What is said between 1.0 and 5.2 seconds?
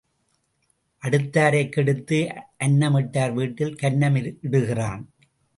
அடுத்தாரைக் கெடுத்து அன்னம் இட்டார் வீட்டில் கன்னம் இடுகிறான்.